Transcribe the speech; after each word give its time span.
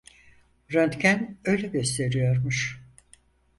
Röntgen 0.71 1.37
öyle 1.45 1.67
gösteriyormuş. 1.71 2.81